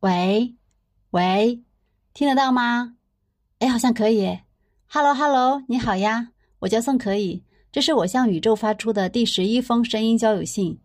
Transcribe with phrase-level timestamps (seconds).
[0.00, 0.54] 喂，
[1.10, 1.60] 喂，
[2.14, 2.94] 听得到吗？
[3.58, 4.38] 哎，好像可以。
[4.88, 6.30] Hello，Hello，你好呀，
[6.60, 10.80] 我叫宋可以，这是我向宇宙发出的第十一封声音交友信。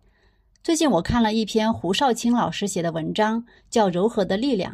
[0.62, 4.74] 最近我看了一篇胡少卿老师写的文章，叫《柔和的力量》。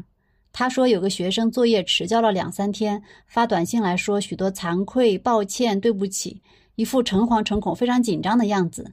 [0.51, 6.41] 他说有个学生作业迟交了两三天，发短信来说许多惭愧、抱歉、对不起，
[6.73, 8.91] 一副诚惶诚恐、非常紧张的样子。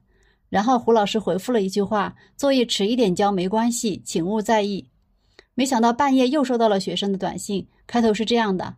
[0.51, 4.87] 然后胡老师回复了一句话：“作业迟一点交没关系，请勿在意。”
[5.59, 8.77] 没想到半夜又收到了学生的短信，开头是这样的：“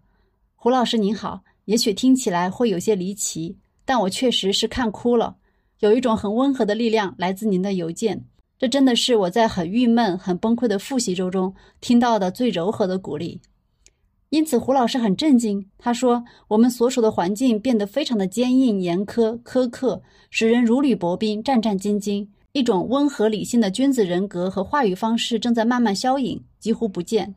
[0.57, 5.37] 胡老师您好，也许听起来会有些离奇，但我确实是看哭了。
[5.81, 8.25] 有一种很温和的力量来自您的邮件，
[8.59, 13.43] 这真的是我在很郁闷、很崩溃的复习周中听到的最柔和的鼓励。
[14.31, 15.69] 因此，胡老师很震惊。
[15.77, 27.37] 他说：“我们所处的环境变得非常的坚硬、严苛、苛刻，使人如履薄冰、战战兢兢。”一种温和理性的君子人格和话语方式正在慢慢消隐，几乎不见。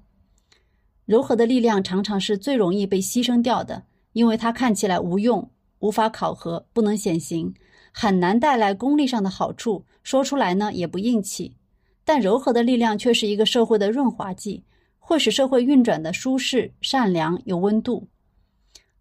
[1.06, 3.84] 柔和的力量常常是最容易被牺牲掉的，
[4.14, 7.54] 因为它看起来无用、无法考核、不能显形，
[7.92, 9.86] 很难带来功利上的好处。
[10.02, 11.54] 说出来呢也不硬气。
[12.04, 14.64] 但柔和的力量却是一个社会的润滑剂，
[14.98, 18.08] 会使社会运转的舒适、善良、有温度。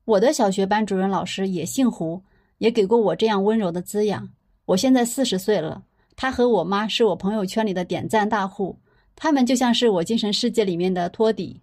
[0.05, 2.23] 我的小学班主任老师也姓胡，
[2.59, 4.29] 也给过我这样温柔的滋养。
[4.67, 5.85] 我现在四十岁了。
[6.17, 8.79] 他和我妈是我朋友圈里的点赞大户，
[9.17, 11.61] 他们就像是我精神世界里面的托底。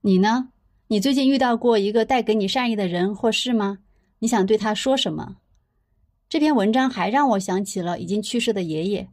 [0.00, 0.48] 你呢？
[0.88, 3.78] 你最近遇到过一个带给你善意的人或事吗？
[4.20, 5.36] 你想对他说什么？
[6.28, 9.08] 这篇文章还让我想起了已经去世的爷爷。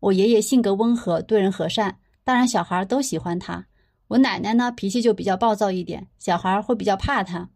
[0.00, 3.66] 我爷爷性格温和，对人和善，当然小孩都喜欢他。
[4.08, 7.48] 我奶奶呢，脾气就比较暴躁一点，小孩会比较怕他。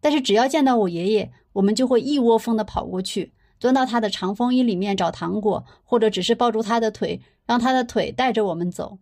[0.00, 3.32] 但是只要见到我爷爷，我们就会一窝蜂的跑过去。
[3.58, 8.98] 钻到他的长风衣里面找糖果，或者只是抱住他的腿，让他的腿带着我们走。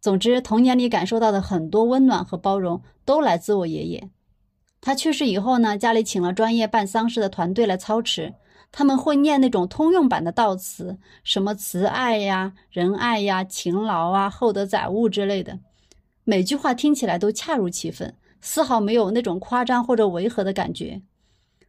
[0.00, 4.08] 总之，童年里感受到的很多温暖和包容，都来自我爷爷。
[4.80, 8.32] 他去世以后呢，家里请了专业办丧事的团队来操持，
[8.72, 15.58] 他们会念那种通用版的悼词，什么慈爱呀、仁爱呀、勤劳啊、厚德载物之类的，
[16.24, 21.02] 每句话听起来都恰如其分，丝毫没有那种夸张或者违和的感觉。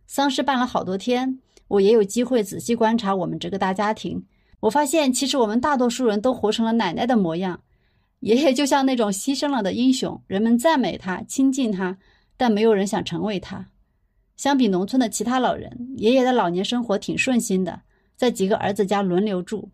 [0.07, 1.39] 丧事办了好多天。
[1.71, 4.21] 我也有机会仔细观察我们这个大家庭，
[4.59, 7.61] 我发现其实我们大多数人都活成了奶奶的模样。
[8.19, 11.97] 爷爷就像那种牺牲了的英雄，人们赞美他、亲近他，
[12.35, 13.65] 但没有人想成为他。
[14.35, 17.81] 相比农村的其他老人，爷爷的老年生活挺顺心的，
[18.17, 19.69] 在几个儿子家轮流住。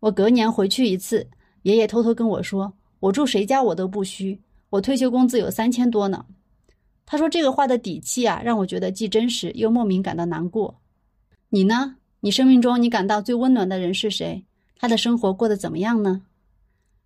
[0.00, 1.28] 我隔年回去一次，
[1.62, 4.40] 爷爷偷偷跟我说：“我住谁家我都不虚，
[4.70, 6.26] 我退休工资有三千多呢。”
[7.06, 10.80] 他说这个话的底气啊，让我觉得既真实又莫名感到难过。
[11.50, 11.96] 你呢？
[12.20, 14.44] 你生命中你感到最温暖的人是谁？
[14.78, 16.22] 他的生活过得怎么样呢？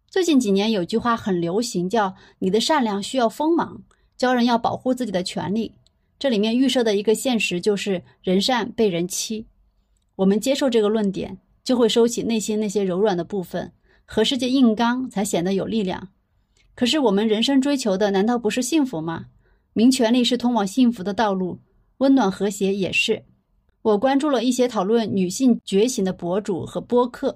[0.09, 3.83] 最近几年有句话很流行，叫“你的善良需要锋芒”，
[4.17, 5.75] 教人要保护自己的权利。
[6.19, 9.47] 这里面预设的一个现实就是人善被人欺。
[10.17, 13.73] 我们接受这个论点，就会收起内心那些柔软的部分，
[14.07, 16.09] 和世界硬刚，才显得有力量。
[16.75, 19.27] 可是我们人生追求的难道不是幸福吗？
[19.75, 21.61] 明权利是通往幸福的道路，
[21.99, 23.25] 温暖和谐也是。
[23.83, 27.35] 我关注了一些讨论女性觉醒的博主和播客，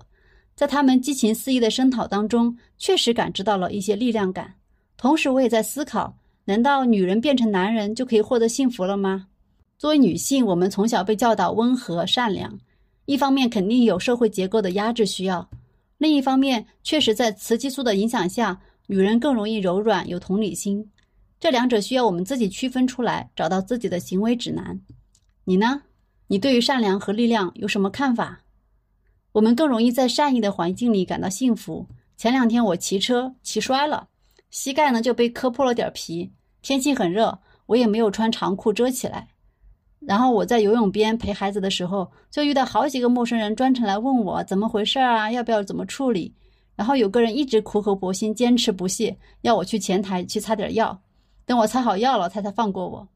[0.54, 4.54] 在他们激情四溢的声讨当中，确实感知到了一些力量感。
[4.96, 9.26] 同时，我也在思考：难道女人变成男人就可以获得幸福了吗？
[9.78, 12.58] 作为女性，我们从小被教导温和善良，
[13.06, 15.48] 一方面肯定有社会结构的压制需要，
[15.96, 20.90] 另一方面，确实在雌激素的影响下，女人更容易柔软有同理心。
[21.40, 24.78] 这两者需要我们自己区分出来，找到自己的行为指南。
[25.44, 25.82] 你呢？
[26.26, 28.40] 你对于善良和力量有什么看法？
[29.32, 31.86] 我们更容易在善意的环境里感到幸福。
[32.16, 34.08] 前两天我骑车骑摔了，
[34.50, 36.32] 膝盖呢就被磕破了点皮。
[36.62, 39.28] 天气很热，我也没有穿长裤遮起来。
[40.00, 46.34] 然后我在游泳边陪孩子的时候，就遇到好几个陌生人专程来问我怎么回事啊，要不要怎么处理。
[46.76, 51.00] 然后有个人一直苦口婆心、坚持不懈，要我去前台去擦点药。
[51.46, 53.08] 等我擦好药了，他才放过我。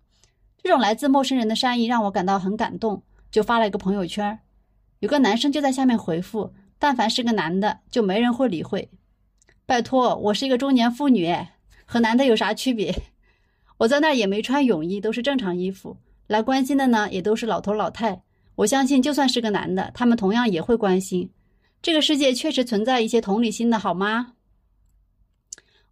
[0.63, 4.39] 这种来自陌生人的善意让我感到很感动，就发了一个朋友圈。
[5.01, 8.91] 有个男生就在下面回复：“但凡是个男的，就没人会理会。”
[9.65, 11.35] 拜托，我是一个中年妇女，
[11.85, 12.95] 和男的有啥区别？
[13.79, 15.97] 我在那儿也没穿泳衣，都是正常衣服。
[16.27, 18.23] 来关心的呢，也都是老头老太。
[18.57, 21.31] 我相信，就算是个男的，他们同样也会关心。
[21.81, 24.35] 这个世界确实存在一些同理心的好吗？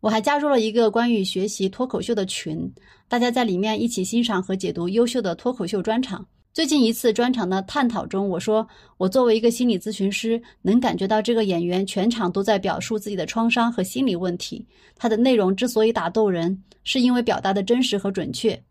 [0.01, 2.71] 我还加入了一个关于学习脱口秀的群，
[3.09, 6.27] 大家在里面一起欣赏和解读优秀的脱口秀专场。
[6.53, 8.67] 最近一次专场的探讨中，我说
[8.97, 14.67] 我作为一个心理咨询师，能感觉到这个演员全场都在表述自己的创伤和心理问题。
[14.97, 18.63] 他的内容之所以打动人，是因为表达的真实和准确。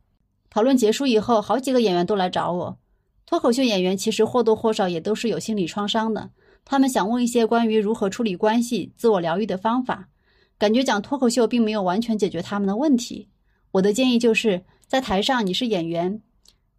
[0.49, 2.77] 讨论结束以后，好几个演员都来找我。
[3.25, 6.29] 脱口秀演员其实或多或少也都是有心理创伤的，
[6.63, 10.07] 他们想问一些关于如何处理关系、自我疗愈的方法。
[10.57, 13.27] 感觉讲脱口秀并没有完全解决他们的问题。
[13.71, 16.21] 我的建议就是在台上你是演员，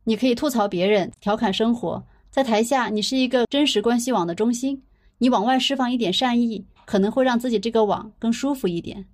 [0.04, 4.82] 你可以吐槽别人、调侃生活；在台下你是一个真实关系网的中心，
[5.18, 9.04] 你往外释放一点善意，可能会让自己这个网更舒服一点。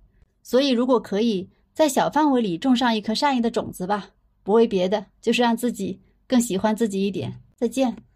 [0.43, 4.09] 所以，如果可以在小范围里种上一颗善意的种子吧，
[4.43, 7.39] 不为别的，就是让自己更喜欢自己一点。
[7.55, 7.95] 再见。